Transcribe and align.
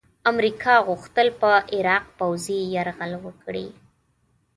امریکا 0.31 0.75
غوښتل 0.87 1.27
په 1.41 1.49
عراق 1.75 2.05
پوځي 2.19 2.59
یرغل 2.75 3.11
وکړي. 3.25 3.67